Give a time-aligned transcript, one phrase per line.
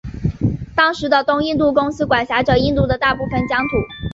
[0.75, 3.69] 当时的东印度公司管辖着印度的大部分疆土。